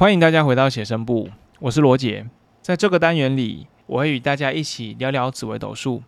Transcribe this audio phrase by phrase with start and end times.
[0.00, 2.24] 欢迎大家回到写生部，我是罗杰。
[2.62, 6.02] 在这个单元里，我会与大家一起聊聊紫微斗数，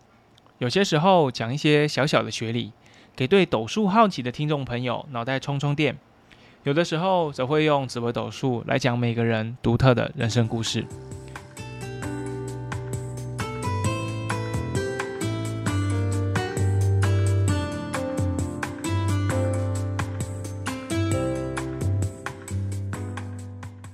[0.57, 2.71] 有些时候讲一些小小的学理，
[3.15, 5.93] 给对斗数好奇的听众朋友脑袋充充电；
[6.63, 10.87] 有的时候则会用紫微斗数来讲每个人独特的人生故事。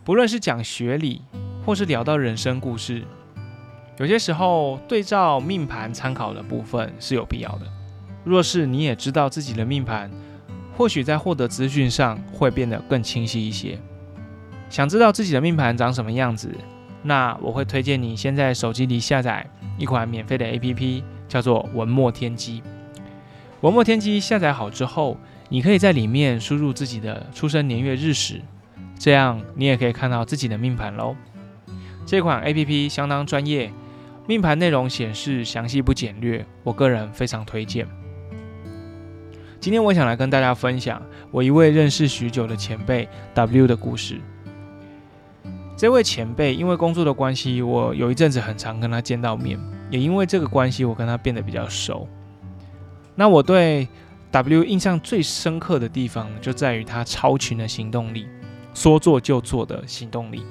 [0.10, 1.22] 不论是讲学理，
[1.64, 3.04] 或是聊到人生故事，
[4.00, 7.68] 有些时候对照命盘参考的部分是有必要的。
[8.24, 10.10] 若是你也知道自己的命盘，
[10.76, 13.78] 或许在获得资讯上会变得更清晰一些。
[14.68, 16.50] 想知道自己的命盘长什么样子，
[17.04, 22.64] 那我会推荐你先在手机里下载一款免费的 APP，叫做文墨天机。
[23.62, 25.16] 文墨天机下载好之后，
[25.50, 28.42] 你可以在里面输入自己的出生年月日时。
[29.00, 31.16] 这样你也可以看到自己的命盘喽。
[32.06, 33.72] 这款 A P P 相当专业，
[34.28, 37.88] 命盘内容显示详细不简略，我个人非常推荐。
[39.62, 41.02] 今天我想来跟大家分享
[41.32, 44.20] 我一位认识许久的前辈 W 的故事。
[45.78, 49.58] 这位前辈因为工作的关系，我有一阵子很常跟他见到面，
[49.90, 52.06] 也因为这个关系，我跟他变得比较熟。
[53.16, 53.88] 那我对
[54.32, 58.28] W 印象最深刻的地方，就在于他超群的行动力。
[58.74, 60.46] 说做就做的行动力，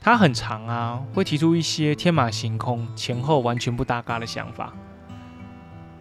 [0.00, 4.72] 他很长啊，会提出一些天马行空、前后完全不搭嘎的想法。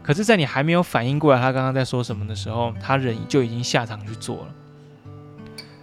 [0.01, 4.47] 可是，在你还没有反应过来他刚刚在说什么的时候，他人就已经下场去做了。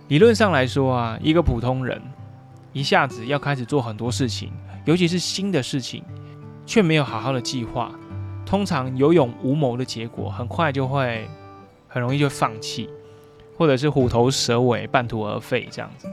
[0.08, 2.00] 理论上来说啊，一个普通人
[2.72, 4.52] 一下子要开始做很多事情，
[4.84, 6.02] 尤其是新的事情，
[6.64, 7.92] 却没有好好的计划，
[8.44, 11.28] 通常有勇无谋的结果，很快就会
[11.86, 12.88] 很容易就放弃。
[13.56, 16.08] 或者是虎头蛇尾、半途而废这样子，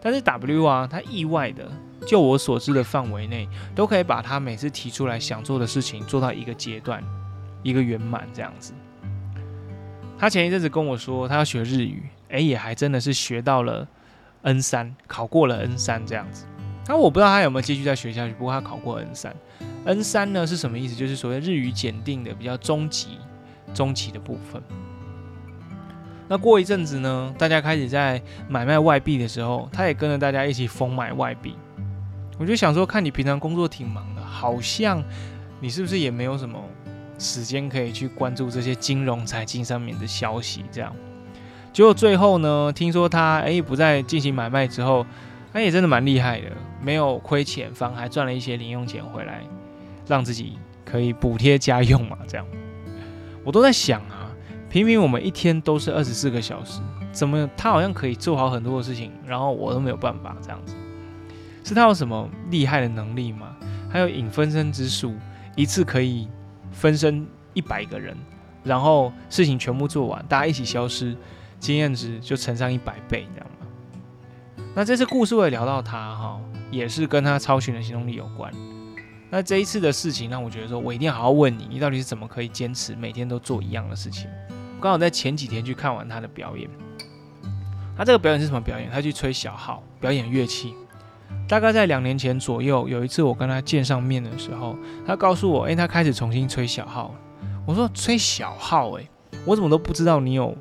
[0.00, 1.68] 但是 W 啊，他意外的，
[2.06, 7.02] 就我所知的范围内，都可以把他每次提出来想做的事情做到一个阶段、
[7.62, 8.72] 一个圆满这样子。
[10.18, 13.86] 他前一阵子跟我说，他要学日语，哎，也还真的是学到了
[14.42, 16.44] N 三，考过了 N 三这样子。
[16.88, 19.34] 那我不知道他有没有继续在学下去，不过他考过 N 三。
[19.84, 20.94] N 三呢是什么意思？
[20.94, 23.18] 就是所谓日语检定的比较中级、
[23.74, 24.62] 中级的部分。
[26.28, 31.56] 那过一阵子呢，大家开始在买卖外币的时候，他也跟着大家一起疯买外币。
[32.38, 35.02] 我就想说，看你平常工作挺忙的，好像
[35.58, 36.56] 你是不是也没有什么
[37.18, 40.64] 时间可以去关注这些金融财经上面的消息？
[40.70, 40.94] 这样，
[41.72, 45.04] 结果最后呢，听说他哎不再进行买卖之后，
[45.52, 46.48] 他也真的蛮厉害的，
[46.82, 49.40] 没有亏钱，反而还赚了一些零用钱回来，
[50.06, 52.18] 让自己可以补贴家用嘛。
[52.28, 52.46] 这样，
[53.44, 54.17] 我都在想啊。
[54.70, 56.80] 平平，我们一天都是二十四个小时，
[57.10, 60.74] 怎么他好像可以做好很多的事情，然后我都没有办法这样子？
[61.64, 63.56] 是他有什么厉害的能力吗？
[63.90, 65.14] 还有引分身之术，
[65.56, 66.28] 一次可以
[66.70, 68.16] 分身一百个人，
[68.62, 71.16] 然后事情全部做完，大家一起消失，
[71.58, 74.66] 经验值就乘上一百倍，这样吗？
[74.74, 76.40] 那这次故事我也聊到他哈，
[76.70, 78.52] 也是跟他超群的行动力有关。
[79.30, 84.28] 那这一次的事情让我觉得说，我一定要好好问你，你到底是怎么可以坚持每天都做一样的事情？
[84.80, 86.68] 刚好在前几天去看完他的表演，
[87.96, 88.88] 他这个表演是什么表演？
[88.90, 90.74] 他去吹小号，表演乐器。
[91.48, 97.14] 大概在两年前左右，有一次我跟他见上面的时候，他告诉我，诶，他开始重新吹小号。
[97.66, 99.08] 我说吹小号，诶，
[99.44, 100.56] 我怎么都不知道你有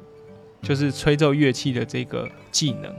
[0.61, 2.93] 就是吹奏乐器的这个技能。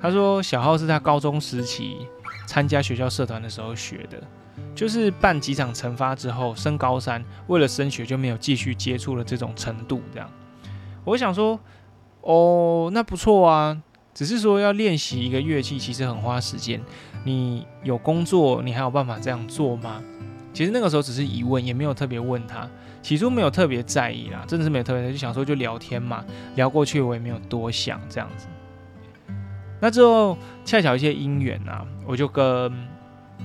[0.00, 1.98] 他说小号是他高中时期
[2.46, 4.22] 参加学校社团的时候学的。
[4.74, 10.00] 就是办几场惩罚之后，升高三，为了升学就没有继续接触了这种程度。
[10.12, 10.28] 这样，
[11.04, 11.58] 我想说，
[12.22, 13.82] 哦，那不错啊。
[14.14, 16.78] 只是说要练习一个乐器，其实很花时间。
[17.24, 20.02] 你有工作，你还有办法这样做吗？
[20.52, 22.68] 其实那个时候只是疑问，也没有特别问他。
[23.00, 26.22] 起初没有特别在意啦，真的是没有特别在意，就想说就聊天嘛，
[26.56, 28.46] 聊过去我也没有多想这样子。
[29.80, 32.70] 那之后恰巧一些因缘啊，我就跟。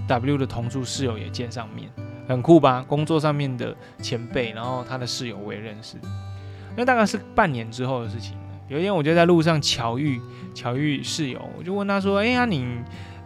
[0.07, 1.89] W 的同住室友也见上面，
[2.27, 2.85] 很酷吧？
[2.87, 5.97] 工作上面的前辈，然后他的室友我也认识。
[6.75, 8.37] 那大概是半年之后的事情。
[8.67, 10.19] 有一天，我就在路上巧遇
[10.53, 12.65] 巧遇室友，我就问他说：“哎呀，你，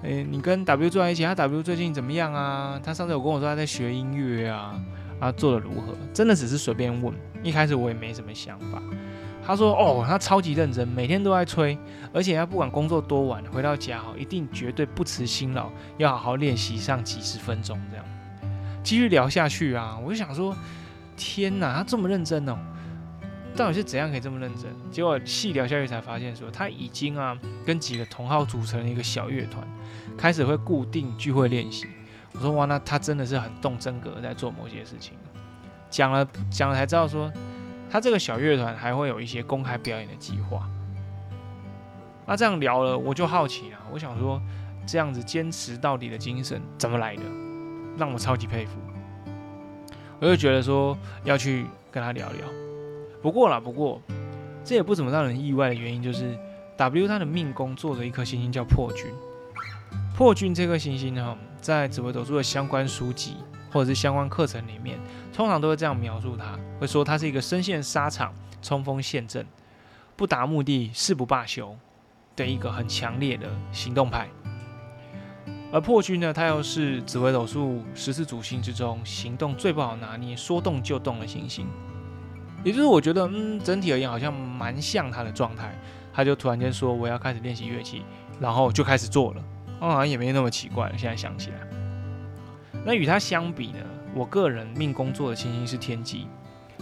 [0.03, 2.79] 诶，你跟 W 住在一起，他 W 最近怎么样啊？
[2.83, 4.79] 他上次有跟我说他在学音乐啊，
[5.19, 5.95] 啊，做的如何？
[6.13, 8.81] 真的只是随便问，一开始我也没什么想法。”
[9.51, 11.77] 他说：“哦，他超级认真，每天都在吹，
[12.13, 18.05] 而且他不管工作多晚，回到家哈，一定绝对不辞辛劳，要好好练习上几十分钟这样。
[18.81, 20.55] 继续聊下去啊，我就想说，
[21.17, 22.57] 天哪，他这么认真哦。
[23.53, 24.71] 到底是怎样可以这么认真？
[24.89, 29.67] 结果细聊下去才发现，说他已经啊跟几个同好组成一个小乐团，
[30.17, 31.87] 开始会固定聚会练习。
[32.31, 35.17] 我说哇，那他真的是很动真格在做某些事情。
[35.89, 37.29] 讲了讲了才知道说，
[37.91, 40.65] 他这个小乐团还会有一些公开表演的计划。
[42.25, 44.41] 那这样聊了，我就好奇了，我想说，
[44.87, 47.23] 这样子坚持到底的精神怎么来的？
[47.97, 48.79] 让我超级佩服。
[50.21, 52.47] 我就觉得说要去跟他聊聊。
[53.21, 54.01] 不过啦，不过
[54.63, 56.37] 这也不怎么让人意外的原因，就是
[56.77, 59.07] W 他的命宫坐着一颗星星叫破军。
[60.15, 63.35] 破军这颗星星呢，在紫微斗数的相关书籍
[63.71, 64.99] 或者是相关课程里面，
[65.33, 69.45] 通常都会这样描述他，会说他是一个身陷沙场、冲锋陷阵、
[70.15, 71.75] 不达目的誓不罢休
[72.35, 74.27] 的一个很强烈的行动派。
[75.73, 81.65] 而破军呢，他又是紫微斗数十四主星之中行动最不好拿捏、说动就动的行星。
[82.63, 85.73] 也就是我觉得，嗯，整体而言好像蛮像他的状态，
[86.13, 88.03] 他就突然间说我要开始练习乐器，
[88.39, 89.43] 然后就开始做了，
[89.79, 90.91] 好像也没那么奇怪。
[90.97, 91.57] 现在想起来，
[92.85, 93.79] 那与他相比呢，
[94.13, 96.27] 我个人命宫作的星星是天机，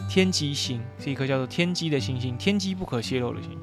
[0.10, 3.58] 天机星是一颗叫做天机的星星，天机不可泄露的星。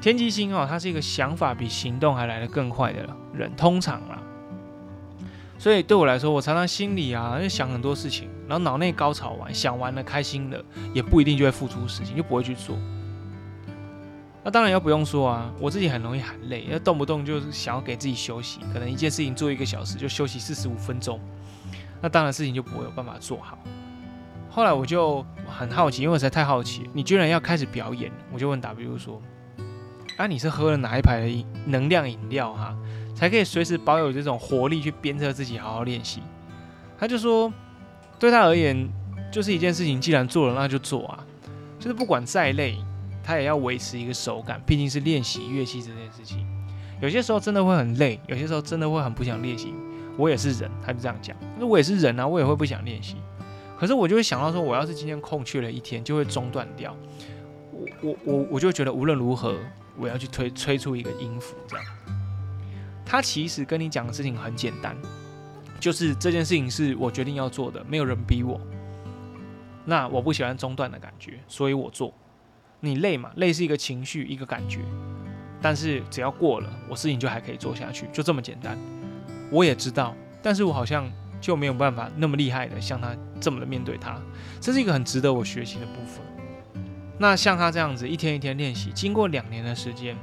[0.00, 4.22] 天机星哦，他是一个想法比行动还来得更快的人，通常啊。
[5.58, 10.62] 所以对我来说，我常常心里啊就想很多事情，然后脑内高潮完，想完了开心了，
[10.92, 12.76] 也不一定就会付出事情，就不会去做。
[14.44, 21.18] 那当然要不用说啊，我自己很容易喊累，要动不动就是想要给自己休息，可能一件事情做一个小时就休息四十五分钟，
[22.02, 23.58] 那当然事情就不会有办法做好。
[24.50, 29.20] 后来我就很好奇，因为我实在太好奇，你居然要开始表演，我就问 W 说
[30.18, 32.76] ：“啊，你是喝了哪一排的能量饮料哈？”
[33.16, 36.20] 才可以随时保有这种活力去鞭策自己好好练习。
[36.98, 37.52] 他就说，
[38.18, 38.88] 对他而言，
[39.32, 41.24] 就是一件事情，既然做了，那就做啊。
[41.78, 42.76] 就是不管再累，
[43.24, 46.46] 他也要维持一个手感，毕竟是练习乐器这件事情。
[47.00, 49.74] 有些时候真的会很累，有些时候真的会很不想练习。
[50.16, 51.36] 我也是人，他就这样讲。
[51.58, 53.16] 那我也是人啊，我也会不想练习。
[53.76, 56.96] 可是我就会想到说，我要是今天空缺了一天，就会中断掉。
[57.72, 59.56] 我我我我就觉得无论如何，
[59.98, 61.84] 我要去推吹出一个音符这样。
[63.04, 64.96] 他其实跟你讲的事情很简单，
[65.80, 68.60] 就是这件事情是我决定要做的，没有人逼我。
[69.84, 72.14] 那我不喜欢中断的感觉，所以我做。
[72.84, 73.30] 你累嘛？
[73.36, 74.80] 累是一个情绪，一个感觉。
[75.62, 78.78] 但是只要过了，我事情就还可以做下去，就这么简单。
[79.50, 81.10] 我也知道，但是我好像
[81.40, 84.20] 就没有办法那么厉害的像他这么的面对他，
[84.60, 86.22] 这是一个很值得我学习的部分。
[87.18, 90.16] 那像他这样子一天一天练习，经过两年的时间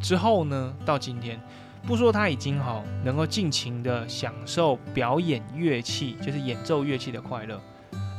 [0.00, 1.40] 之后呢，到今天。
[1.84, 7.60] 不说他已经好，能够尽情的享受表演乐器，就是演奏乐器的快乐，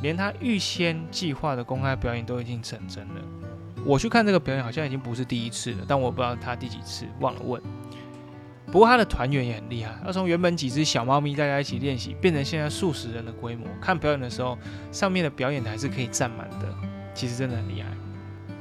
[0.02, 3.22] 连他预先计划的公开表演都已经成真了。
[3.86, 7.62] 我去看这个表演，好像已经不是第一次了，但我不知道他第几次，忘了问。
[8.72, 13.68] 不过他的团员也很厉害，要从原本几只小猫咪大家一起练习，变成现在数十人的规模。
[13.80, 14.58] 看表演的时候，
[14.92, 16.74] 上面的表演台是可以站满的，
[17.14, 17.90] 其实真的很厉害。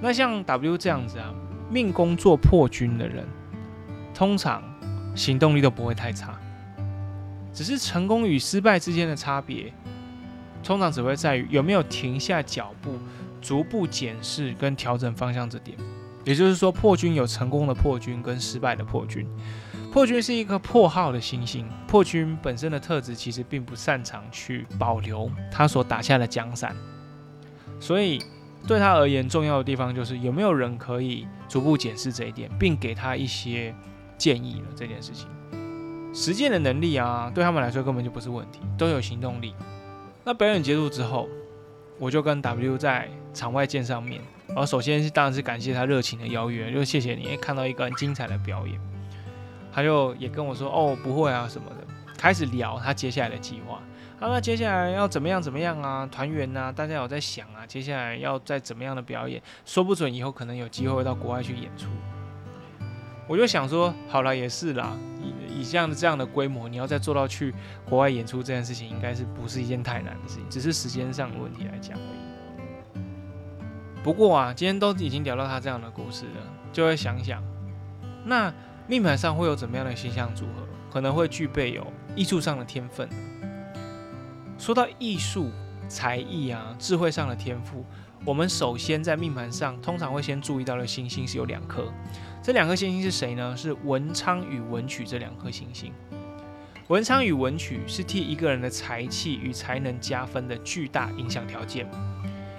[0.00, 1.32] 那像 W 这样子啊，
[1.70, 3.26] 命宫做破军的人，
[4.14, 4.62] 通常。
[5.14, 6.40] 行动力都不会太差，
[7.52, 9.70] 只是成功与失败之间的差别，
[10.64, 12.98] 通常只会在于有没有停下脚步，
[13.42, 15.76] 逐步检视跟调整方向这点。
[16.24, 19.26] 也就是说，破军有成功的破军跟失败的破军。
[19.92, 26.74] 破军是一颗破号的星星，破军本身的特质其实并不擅长去保留他所打下的江山，
[27.78, 28.22] 所以
[28.66, 33.74] 对他而言，重要的地方就是有没有人可以逐步检视这一点，并给他一些。
[34.18, 35.26] 建议了这件事情，
[36.14, 39.52] 实践的能力啊，对他们来说根本就不是问题，都有行动力。
[40.22, 41.28] 那表演结束之后，
[41.98, 44.20] 我就跟 W 在场外见上面。
[44.48, 48.78] 然后首先是当然是感谢他热情的邀约，就谢谢你看到一个很精彩的表演。
[49.72, 51.76] 他就也跟我说哦不会啊什么的，
[52.18, 53.80] 开始聊他接下来的计划。
[54.20, 56.06] 啊，那接下来要怎么样怎么样啊？
[56.12, 59.42] 团员呐，大家有在想啊，接下来要再怎么样的表演？
[59.64, 61.88] 说不准以后可能有机会到国外去演出。
[63.32, 64.94] 我就想说，好了，也是啦。
[65.22, 67.54] 以以这样的这样的规模，你要再做到去
[67.88, 73.02] 国外演出这件事情，应该是不是一件太难的事情，只是时间上的问题来讲而已。
[74.02, 76.42] 不过啊，今天都已经聊到他这样的故事了，
[76.74, 77.42] 就会想想，
[78.22, 78.52] 那
[78.86, 83.08] 命盘上会有怎么样的形象组合，可能会具备有艺术上的天分。
[84.58, 85.50] 说到艺术、
[85.88, 87.82] 才艺啊、智慧上的天赋，
[88.24, 91.92] 我们首先在命盘上通常会先注意到的星星是有两颗。
[92.40, 93.56] 这两颗星星是谁呢？
[93.56, 95.92] 是文昌与文曲这两颗星星。
[96.86, 101.84] 文昌与文曲是替一个人的才气与才能加分的巨大影响条件。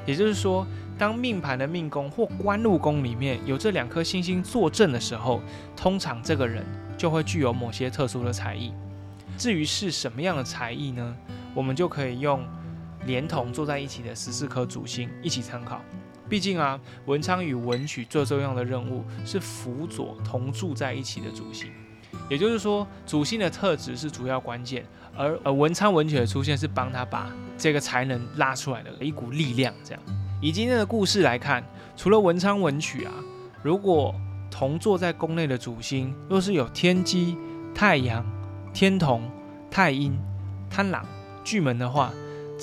[0.06, 0.68] 也就是说，
[0.98, 5.42] 当命盘的命宫或官禄宫里面有这两颗星星坐镇的时候，
[5.78, 6.66] 通常这个人
[6.98, 8.74] 就会具有某些特殊的才艺。
[9.38, 11.16] 至于是什么样的才艺呢？
[11.56, 12.46] 我们就可以用
[13.06, 15.82] 连同坐在一起的十四颗主星一起参考。
[16.30, 21.70] 毕竟啊，文昌与文曲最重要的任务是辅佐同住在一起的主星，
[22.30, 29.72] 也就是说，主星的特质是主要关键，而而文昌文曲的出现是帮他把这个才能拉出来的一股力量。
[29.84, 30.02] 这样，
[30.42, 31.64] 以今天的故事来看，
[31.96, 33.14] 除了文昌文曲啊，
[33.62, 34.16] 如果
[34.50, 37.38] 同坐在宫内的主星若是有天机、
[37.76, 38.26] 太阳、
[38.74, 39.30] 天同、
[39.70, 40.18] 太阴、
[40.70, 41.06] 贪狼、
[41.44, 42.12] 巨门的话，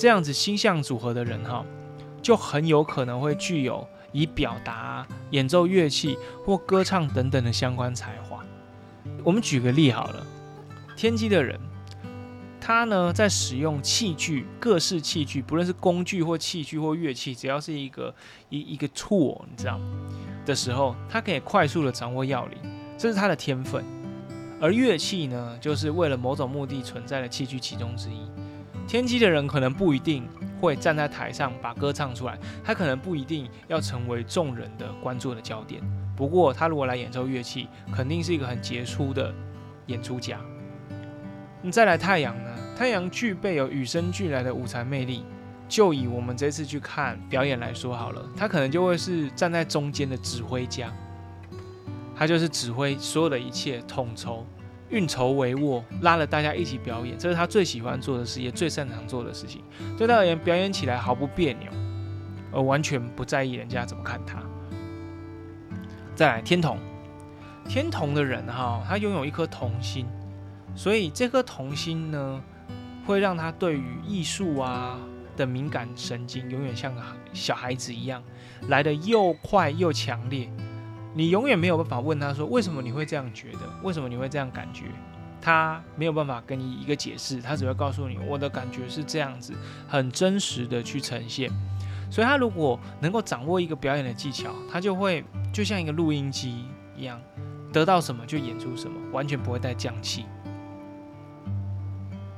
[0.01, 1.63] 这样子星象组合的人哈。
[2.23, 8.43] 就很有可能会具有以表达、演奏乐器或歌唱等等的相关才华。
[9.23, 10.25] 我们举个例好了，
[10.95, 11.59] 天机的人，
[12.59, 18.13] 他呢在使用器具、各式器具，不论是工具或器具或乐器，只要是一个
[18.49, 19.79] 一一个 tool，你知道
[20.45, 22.57] 的时候，他可以快速的掌握要领，
[22.97, 23.83] 这是他的天分。
[24.59, 28.29] 而乐器呢，就是为了某种目的存在的器具其中之一。
[28.87, 30.27] 天机的人可能不一定。
[30.61, 35.81] 会站在台上把歌唱出来，他可能不一定要成为众人的关注的焦点。
[36.15, 39.33] 不过，他如果来演奏乐器，肯定是一个很杰出的
[39.87, 40.39] 演出家。
[41.63, 42.51] 你再来太阳呢？
[42.77, 45.25] 太阳具备有与生俱来的舞台魅力。
[45.67, 50.93] 就以我们这次去看表演来说好了，他可能就会是站在中间的指挥家，
[52.15, 54.45] 他就是指挥所有的一切，统筹。
[54.91, 59.63] 运筹帷幄，拉了大家一起表演，这是他最喜欢做的事，也最擅长做的事情。
[59.97, 61.71] 对他而言，表演起来毫不别扭，
[62.51, 64.43] 而完全不在意人家怎么看他。
[66.13, 66.77] 再来，天童，
[67.67, 70.05] 天童的人哈，他拥有一颗童心，
[70.75, 72.43] 所以这颗童心呢，
[73.05, 74.99] 会让他对于艺术啊
[75.37, 78.21] 的敏感神经，永远像个小孩子一样，
[78.67, 80.49] 来的又快又强烈。
[81.13, 84.85] 你永远没有办法问他说为什么你会这样觉得，为什么你会这样感觉，
[85.41, 89.53] 他没有办法跟你一个解释，他只会告诉你我的感觉是这样子，
[89.87, 91.51] 很真实的去呈现。
[92.09, 96.65] 所以他如果能够掌握一个表演的技巧，他就会就像一个录音机
[96.95, 97.19] 一样，
[97.73, 100.25] 得到什么就演出什么，完全不会带降气。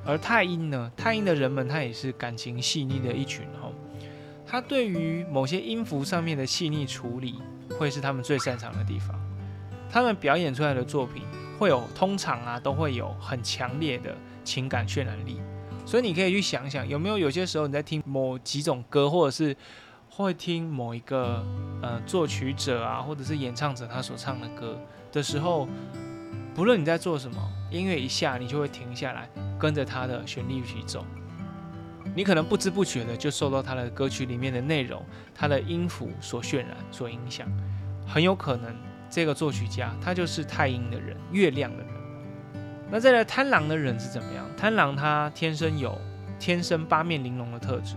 [0.05, 3.71] 而太阴呢，太阴的人们他也是感情细腻的一群哦，
[4.45, 7.35] 他对于某些音符上面的细腻处理。
[7.83, 9.19] 会是他们最擅长的地方，
[9.91, 11.23] 他们表演出来的作品
[11.59, 15.41] 会有通常啊都会有很强烈的情感渲染力，
[15.85, 19.53] 所以你可以去想想有没有有些时候你在听某几种歌，或者是
[20.09, 21.45] 会听某一个
[21.81, 24.79] 呃作曲者啊或者是演唱者他所唱的歌
[25.11, 25.67] 的时候，
[26.55, 27.37] 不论你在做什么，
[27.69, 31.05] 音乐一下你就会停下来跟着他的旋律一起走。
[32.15, 35.03] 你可能不知不觉的就受到他的歌曲里面的内容、
[35.33, 37.47] 他的音符所渲染、所影响，
[38.07, 38.75] 很有可能
[39.09, 41.87] 这个作曲家他就是太阴的人、月亮的人。
[42.91, 44.45] 那再来贪狼的人是怎么样？
[44.55, 45.99] 贪狼他天生有
[46.39, 47.95] 天生八面玲珑的特质，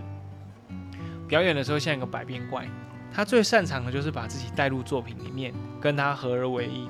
[1.28, 2.66] 表演的时候像一个百变怪。
[3.12, 6.88] 他最擅长的就是把自己带入作品里面，跟他合而为一。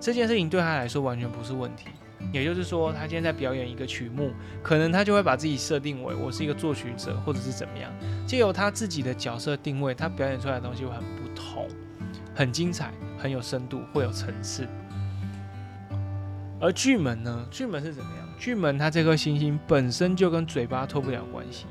[0.00, 1.86] 这件事情对他来说完全不是问题。
[2.32, 4.32] 也就是说，他今天在表演一个曲目，
[4.62, 7.90] 可能他就会把自己设定为我是一个作曲者，或者是怎么样，
[8.26, 11.66] 借由他自己的角色定位，他表演出来的东西会很不同，
[12.34, 14.66] 很精彩，很有深度，会有层次。
[16.60, 17.46] 而巨门呢？
[17.50, 18.28] 巨门是怎么样？
[18.38, 21.66] 巨门它这颗星星本身就跟嘴巴脱不了关系，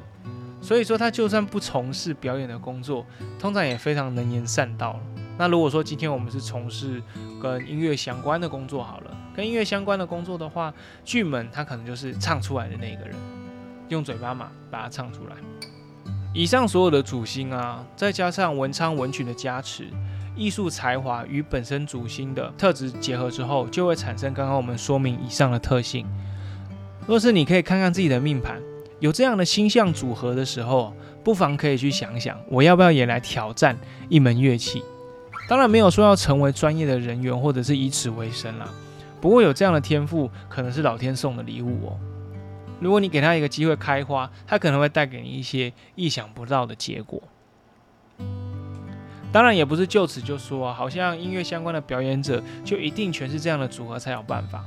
[0.62, 3.06] 所以说他就算不从事表演的工作，
[3.40, 5.00] 通常也非常能言善道了。
[5.38, 7.02] 那如果说今天我们是从事
[7.42, 9.17] 跟音乐相关的工作，好了。
[9.38, 10.74] 跟音乐相关的工作的话，
[11.06, 13.16] 巨门他可能就是唱出来的那个人，
[13.90, 15.36] 用嘴巴嘛把它唱出来。
[16.34, 19.86] 以上所有的主星啊，再加上文昌文曲的加持，
[20.36, 26.08] 艺术才华与本身主星的特质结合之后，就会产生刚刚我们说明以上的特性。
[27.06, 28.60] 若是你可以看看自己的命盘，
[29.00, 30.92] 有这样的星象组合的时候，
[31.24, 33.78] 不妨可以去想想，我要不要也来挑战
[34.10, 34.82] 一门乐器？
[35.48, 38.68] 当然没有说要成为专业的人员，或者是以此为生啦。
[39.20, 42.00] 不过有这样的天赋，可能是老天送的礼物哦。
[42.80, 47.22] 如果你给他一个机会开花，他可能会带给你一些意想不到的结果。
[49.32, 54.64] 当然，也不是就此就说，好像音乐相关的表演者就一定全是这样的组合才有办法。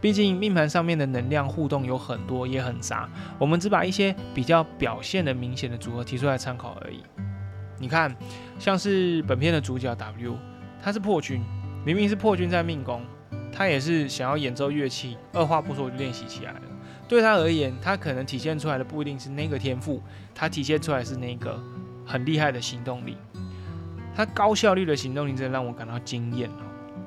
[0.00, 3.08] 毕竟命盘上面的能量互动有很多，也很杂。
[3.38, 7.02] 我们只把一些比较表现的明显的组合提出来参考而已。
[7.78, 8.14] 你看，
[8.60, 10.36] 像是本片的主角 W，
[10.80, 11.42] 他是破军，
[11.84, 13.02] 明明是破军在命宫。
[13.52, 16.62] 他也是想要演奏乐器，二话不说就练习起来了。
[17.08, 20.02] 对他而言，他可能体现出来的不一定是那个天赋，
[20.34, 21.58] 他体现出来是那个
[22.04, 23.16] 很厉害的行动力，
[24.14, 26.62] 他高效率的行动力真的让我感到惊艳哦。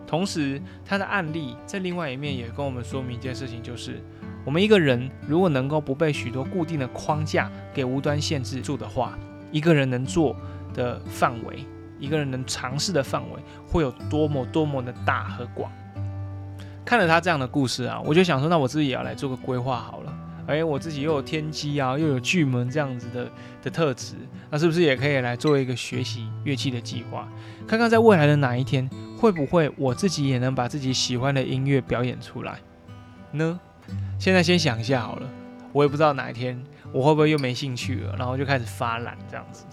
[0.07, 4.01] 同时，他的案例在另外一面也跟我们说明一件事情，就是
[4.43, 9.17] 我们一个人如果能够不被许多固定的框架给无端限制住的话，
[9.51, 10.35] 一个人能做
[10.73, 11.63] 的范围，
[11.99, 15.71] 一个人能尝试的范围，会有多么多么的大和广。
[16.83, 20.13] 看了他这样的故事啊，我就想说，那我自己也要来做个规划好了。
[20.47, 23.31] 哎，我自己又有天机啊，又有巨门这样子的
[23.63, 24.15] 的特质，
[24.49, 27.27] 那是不是也可以来做一个学习乐器的计划？
[27.67, 32.59] 看看在未来的哪一天，会不会我自己也能把自己喜欢的音乐表演出来
[33.31, 33.59] 呢？
[34.19, 35.29] 现在先想一下好了，
[35.71, 36.61] 我也不知道哪一天
[36.91, 39.65] 我会不会又没兴趣了，然后就开始发懒这样子。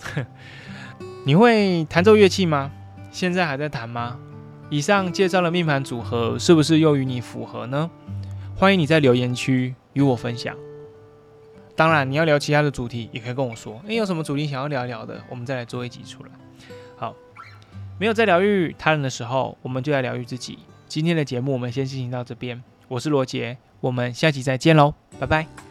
[1.25, 2.71] 你会弹奏乐器吗？
[3.11, 4.17] 现在还在弹吗？
[4.71, 7.91] 以上介绍的命盘组合是不是又与你符合呢？
[8.55, 10.55] 欢迎你在留言区与我分享。
[11.75, 13.81] 当然，你要聊其他的主题，也可以跟我说。
[13.87, 16.31] 诶，有什么主题想要聊聊的，我们再来做一集出来。
[16.97, 17.15] 好，
[17.99, 20.59] 没有在疗愈他人的时候，我们就来疗愈自己。
[20.87, 22.63] 今天的节目我们先进行到这边。
[22.89, 25.68] 我是罗杰，我们下期再见喽，拜拜。